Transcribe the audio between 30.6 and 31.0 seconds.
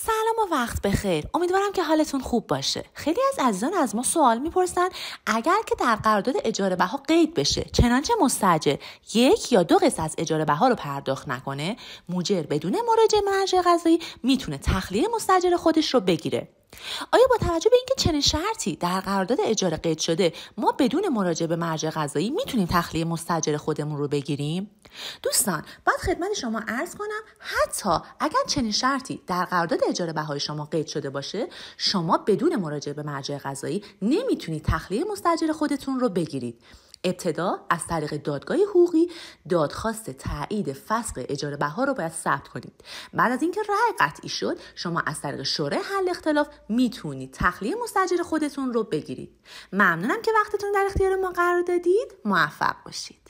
قید